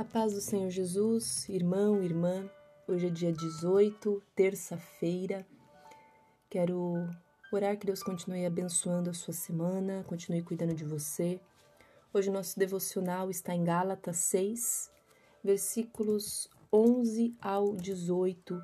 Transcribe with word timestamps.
A 0.00 0.04
paz 0.04 0.32
do 0.32 0.40
Senhor 0.40 0.70
Jesus, 0.70 1.46
irmão, 1.46 2.02
irmã. 2.02 2.50
Hoje 2.88 3.08
é 3.08 3.10
dia 3.10 3.30
18, 3.30 4.22
terça-feira. 4.34 5.46
Quero 6.48 7.06
orar 7.52 7.76
que 7.76 7.84
Deus 7.84 8.02
continue 8.02 8.46
abençoando 8.46 9.10
a 9.10 9.12
sua 9.12 9.34
semana, 9.34 10.02
continue 10.04 10.42
cuidando 10.42 10.72
de 10.72 10.86
você. 10.86 11.38
Hoje 12.14 12.30
nosso 12.30 12.58
devocional 12.58 13.28
está 13.28 13.54
em 13.54 13.62
Gálatas 13.62 14.16
6, 14.16 14.90
versículos 15.44 16.48
11 16.72 17.36
ao 17.38 17.76
18. 17.76 18.58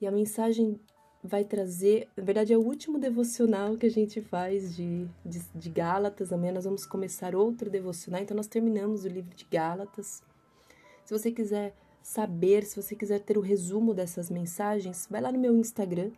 E 0.00 0.06
a 0.06 0.12
mensagem 0.12 0.80
vai 1.28 1.44
trazer, 1.44 2.08
na 2.16 2.24
verdade 2.24 2.52
é 2.52 2.56
o 2.56 2.64
último 2.64 2.98
devocional 2.98 3.76
que 3.76 3.86
a 3.86 3.90
gente 3.90 4.20
faz 4.20 4.74
de, 4.74 5.06
de, 5.24 5.40
de, 5.54 5.70
Gálatas, 5.70 6.32
amanhã 6.32 6.52
nós 6.52 6.64
vamos 6.64 6.86
começar 6.86 7.36
outro 7.36 7.68
devocional, 7.68 8.22
então 8.22 8.36
nós 8.36 8.46
terminamos 8.46 9.04
o 9.04 9.08
livro 9.08 9.34
de 9.36 9.44
Gálatas. 9.44 10.22
Se 11.04 11.12
você 11.16 11.30
quiser 11.30 11.74
saber, 12.02 12.64
se 12.64 12.80
você 12.80 12.96
quiser 12.96 13.20
ter 13.20 13.36
o 13.36 13.42
resumo 13.42 13.92
dessas 13.92 14.30
mensagens, 14.30 15.06
vai 15.10 15.20
lá 15.20 15.30
no 15.30 15.38
meu 15.38 15.54
Instagram, 15.54 16.10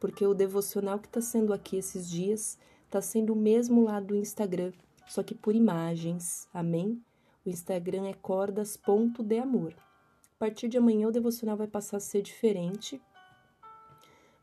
porque 0.00 0.26
o 0.26 0.34
devocional 0.34 0.98
que 0.98 1.06
está 1.06 1.20
sendo 1.20 1.52
aqui 1.52 1.76
esses 1.76 2.10
dias 2.10 2.58
está 2.84 3.00
sendo 3.00 3.32
o 3.32 3.36
mesmo 3.36 3.84
lá 3.84 4.00
do 4.00 4.16
Instagram, 4.16 4.72
só 5.06 5.22
que 5.22 5.34
por 5.34 5.54
imagens, 5.54 6.48
amém? 6.52 7.00
O 7.46 7.48
Instagram 7.48 8.08
é 8.08 8.14
cordas.deamor. 8.14 9.72
A 9.72 10.38
partir 10.38 10.68
de 10.68 10.76
amanhã 10.76 11.08
o 11.08 11.12
devocional 11.12 11.56
vai 11.56 11.66
passar 11.66 11.98
a 11.98 12.00
ser 12.00 12.22
diferente, 12.22 13.00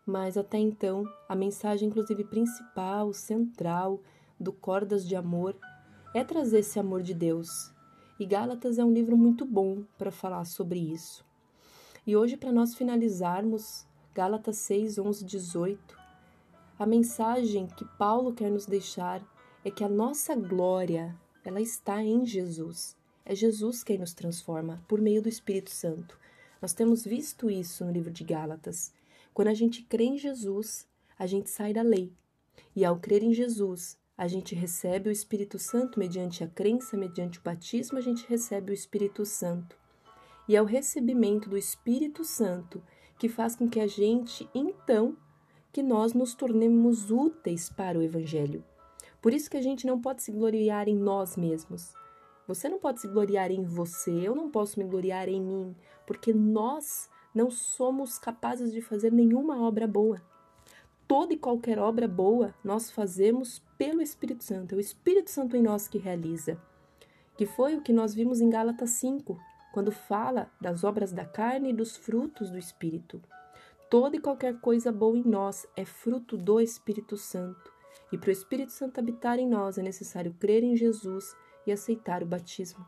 mas 0.06 0.38
até 0.38 0.58
então 0.58 1.04
a 1.28 1.36
mensagem, 1.36 1.90
inclusive 1.90 2.24
principal, 2.24 3.12
central 3.14 4.02
do 4.40 4.54
Cordas 4.54 5.08
de 5.08 5.16
Amor 5.16 5.56
é 6.14 6.24
trazer 6.24 6.60
esse 6.60 6.80
amor 6.80 7.02
de 7.02 7.14
Deus. 7.14 7.72
E 8.20 8.26
Gálatas 8.26 8.78
é 8.78 8.86
um 8.86 8.94
livro 8.94 9.18
muito 9.18 9.46
bom 9.46 9.84
para 9.98 10.12
falar 10.12 10.46
sobre 10.46 10.80
isso. 10.80 11.26
E 12.08 12.16
hoje, 12.16 12.38
para 12.38 12.52
nós 12.52 12.76
finalizarmos 12.76 13.86
Gálatas 14.14 14.58
6, 14.58 15.00
11, 15.00 15.26
18, 15.26 15.98
a 16.78 16.86
mensagem 16.86 17.68
que 17.68 17.84
Paulo 17.98 18.34
quer 18.34 18.52
nos 18.52 18.66
deixar 18.66 19.22
é 19.64 19.72
que 19.72 19.84
a 19.84 19.90
nossa 19.90 20.36
glória 20.36 21.16
ela 21.44 21.60
está 21.60 22.04
em 22.04 22.26
Jesus. 22.26 22.96
É 23.26 23.34
Jesus 23.34 23.84
quem 23.84 23.98
nos 23.98 24.14
transforma 24.14 24.82
por 24.88 25.02
meio 25.02 25.22
do 25.22 25.28
Espírito 25.28 25.72
Santo. 25.72 26.18
Nós 26.62 26.74
temos 26.74 27.04
visto 27.04 27.50
isso 27.50 27.84
no 27.84 27.92
livro 27.92 28.12
de 28.12 28.24
Gálatas. 28.24 28.94
Quando 29.36 29.50
a 29.50 29.54
gente 29.54 29.84
crê 29.84 30.06
em 30.06 30.18
Jesus, 30.18 30.88
a 31.20 31.28
gente 31.28 31.50
sai 31.50 31.74
da 31.74 31.82
lei. 31.82 32.14
E 32.74 32.86
ao 32.86 32.98
crer 32.98 33.22
em 33.22 33.34
Jesus, 33.34 34.00
a 34.18 34.30
gente 34.30 34.56
recebe 34.56 35.10
o 35.10 35.12
Espírito 35.12 35.60
Santo 35.60 36.00
mediante 36.00 36.42
a 36.42 36.48
crença, 36.48 36.96
mediante 36.96 37.38
o 37.38 37.42
batismo, 37.42 37.98
a 37.98 38.02
gente 38.02 38.26
recebe 38.30 38.72
o 38.72 38.74
Espírito 38.74 39.26
Santo. 39.26 39.78
E 40.48 40.56
é 40.56 40.62
o 40.62 40.66
recebimento 40.66 41.50
do 41.50 41.58
Espírito 41.58 42.24
Santo 42.24 42.82
que 43.20 43.28
faz 43.28 43.58
com 43.58 43.68
que 43.68 43.82
a 43.82 43.88
gente, 43.88 44.50
então, 44.56 45.18
que 45.74 45.84
nós 45.84 46.14
nos 46.14 46.34
tornemos 46.34 47.12
úteis 47.12 47.70
para 47.70 48.00
o 48.00 48.02
Evangelho. 48.02 48.64
Por 49.22 49.34
isso 49.34 49.50
que 49.50 49.58
a 49.58 49.62
gente 49.62 49.86
não 49.86 50.00
pode 50.00 50.24
se 50.24 50.32
gloriar 50.32 50.88
em 50.88 50.96
nós 50.96 51.36
mesmos. 51.36 51.94
Você 52.48 52.70
não 52.70 52.80
pode 52.80 53.02
se 53.02 53.08
gloriar 53.10 53.52
em 53.52 53.66
você, 53.66 54.12
eu 54.12 54.34
não 54.34 54.50
posso 54.50 54.80
me 54.80 54.86
gloriar 54.86 55.28
em 55.28 55.42
mim, 55.42 55.76
porque 56.08 56.32
nós 56.32 57.10
não 57.36 57.52
somos 57.52 58.18
capazes 58.18 58.72
de 58.72 58.82
fazer 58.82 59.12
nenhuma 59.12 59.62
obra 59.62 59.86
boa. 59.86 60.22
Toda 61.06 61.34
e 61.34 61.38
qualquer 61.38 61.78
obra 61.78 62.08
boa 62.08 62.56
nós 62.64 62.90
fazemos 62.90 63.62
pelo 63.78 64.02
Espírito 64.02 64.44
Santo, 64.44 64.74
é 64.74 64.78
o 64.78 64.80
Espírito 64.80 65.30
Santo 65.30 65.58
em 65.58 65.62
nós 65.62 65.88
que 65.88 65.98
realiza. 65.98 66.58
Que 67.38 67.46
foi 67.46 67.76
o 67.76 67.82
que 67.82 67.92
nós 67.92 68.16
vimos 68.16 68.40
em 68.40 68.50
Gálatas 68.50 68.92
5, 68.92 69.38
quando 69.74 69.92
fala 69.92 70.50
das 70.60 70.86
obras 70.86 71.12
da 71.12 71.26
carne 71.26 71.72
e 71.72 71.74
dos 71.74 71.98
frutos 71.98 72.50
do 72.50 72.58
Espírito. 72.58 73.22
Toda 73.90 74.16
e 74.16 74.20
qualquer 74.20 74.60
coisa 74.62 74.92
boa 74.92 75.18
em 75.18 75.24
nós 75.24 75.68
é 75.76 75.84
fruto 75.84 76.38
do 76.38 76.62
Espírito 76.62 77.18
Santo. 77.18 77.72
E 78.12 78.18
para 78.18 78.30
o 78.30 78.32
Espírito 78.32 78.72
Santo 78.72 79.00
habitar 79.00 79.38
em 79.38 79.48
nós 79.48 79.78
é 79.78 79.82
necessário 79.82 80.34
crer 80.40 80.64
em 80.64 80.78
Jesus 80.78 81.36
e 81.68 81.72
aceitar 81.72 82.24
o 82.24 82.26
batismo. 82.26 82.86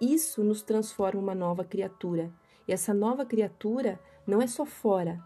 Isso 0.00 0.42
nos 0.42 0.62
transforma 0.62 1.20
uma 1.20 1.34
nova 1.34 1.64
criatura 1.64 2.32
e 2.66 2.72
essa 2.72 2.92
nova 2.92 3.24
criatura 3.24 4.00
não 4.26 4.42
é 4.42 4.46
só 4.46 4.64
fora, 4.64 5.22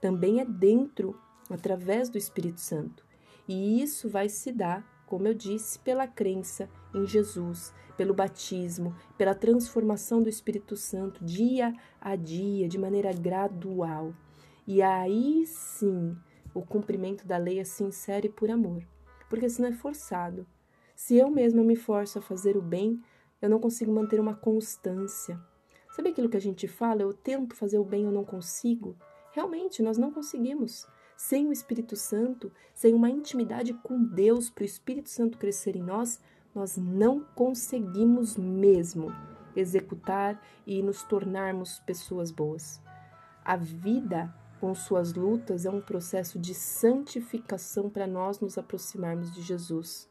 também 0.00 0.40
é 0.40 0.44
dentro, 0.44 1.18
através 1.50 2.08
do 2.08 2.18
Espírito 2.18 2.60
Santo. 2.60 3.04
E 3.48 3.82
isso 3.82 4.08
vai 4.08 4.28
se 4.28 4.52
dar, 4.52 4.84
como 5.06 5.26
eu 5.26 5.34
disse, 5.34 5.78
pela 5.78 6.06
crença 6.06 6.68
em 6.94 7.06
Jesus, 7.06 7.72
pelo 7.96 8.14
batismo, 8.14 8.94
pela 9.16 9.34
transformação 9.34 10.22
do 10.22 10.28
Espírito 10.28 10.76
Santo 10.76 11.24
dia 11.24 11.74
a 12.00 12.14
dia, 12.14 12.68
de 12.68 12.78
maneira 12.78 13.12
gradual. 13.12 14.14
E 14.66 14.82
aí 14.82 15.46
sim, 15.46 16.16
o 16.54 16.62
cumprimento 16.62 17.26
da 17.26 17.36
lei 17.36 17.58
é 17.58 17.64
sincero 17.64 18.26
e 18.26 18.30
por 18.30 18.50
amor, 18.50 18.82
porque 19.28 19.48
senão 19.48 19.68
é 19.68 19.72
forçado. 19.72 20.46
Se 20.94 21.16
eu 21.16 21.30
mesma 21.30 21.62
me 21.62 21.76
forço 21.76 22.18
a 22.18 22.22
fazer 22.22 22.56
o 22.56 22.62
bem, 22.62 23.00
eu 23.40 23.50
não 23.50 23.60
consigo 23.60 23.92
manter 23.92 24.18
uma 24.18 24.34
constância. 24.34 25.38
Sabe 25.96 26.10
aquilo 26.10 26.28
que 26.28 26.36
a 26.36 26.40
gente 26.40 26.68
fala? 26.68 27.00
Eu 27.00 27.14
tento 27.14 27.56
fazer 27.56 27.78
o 27.78 27.84
bem, 27.84 28.04
eu 28.04 28.12
não 28.12 28.22
consigo. 28.22 28.94
Realmente, 29.32 29.82
nós 29.82 29.96
não 29.96 30.12
conseguimos. 30.12 30.86
Sem 31.16 31.48
o 31.48 31.52
Espírito 31.52 31.96
Santo, 31.96 32.52
sem 32.74 32.92
uma 32.92 33.08
intimidade 33.08 33.72
com 33.72 34.04
Deus, 34.04 34.50
para 34.50 34.60
o 34.60 34.66
Espírito 34.66 35.08
Santo 35.08 35.38
crescer 35.38 35.74
em 35.74 35.82
nós, 35.82 36.20
nós 36.54 36.76
não 36.76 37.20
conseguimos 37.34 38.36
mesmo 38.36 39.10
executar 39.56 40.38
e 40.66 40.82
nos 40.82 41.02
tornarmos 41.02 41.78
pessoas 41.86 42.30
boas. 42.30 42.78
A 43.42 43.56
vida, 43.56 44.30
com 44.60 44.74
suas 44.74 45.14
lutas, 45.14 45.64
é 45.64 45.70
um 45.70 45.80
processo 45.80 46.38
de 46.38 46.52
santificação 46.52 47.88
para 47.88 48.06
nós 48.06 48.38
nos 48.38 48.58
aproximarmos 48.58 49.32
de 49.32 49.40
Jesus. 49.40 50.06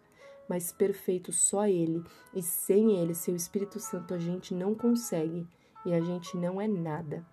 Mas 0.50 0.72
perfeito 0.72 1.32
só 1.32 1.68
Ele, 1.68 2.04
e 2.34 2.42
sem 2.42 2.98
Ele, 2.98 3.14
seu 3.14 3.36
Espírito 3.36 3.80
Santo, 3.80 4.16
a 4.16 4.18
gente 4.18 4.52
não 4.52 4.74
consegue 4.74 5.48
e 5.86 5.94
a 5.94 6.02
gente 6.02 6.36
não 6.38 6.60
é 6.60 6.68
nada. 6.68 7.26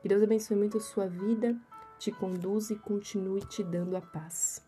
Que 0.00 0.08
Deus 0.08 0.22
abençoe 0.22 0.56
muito 0.56 0.78
a 0.78 0.80
sua 0.80 1.06
vida, 1.06 1.56
te 1.98 2.10
conduza 2.10 2.72
e 2.72 2.78
continue 2.78 3.40
te 3.42 3.62
dando 3.62 3.96
a 3.96 4.00
paz. 4.00 4.64